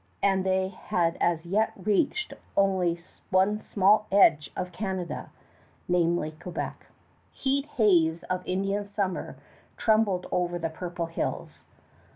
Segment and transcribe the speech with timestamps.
[0.23, 5.29] And they had as yet reached only one small edge of Canada,
[5.87, 6.87] namely Quebec.
[7.33, 9.35] Heat haze of Indian summer
[9.77, 11.65] trembled over the purple hills.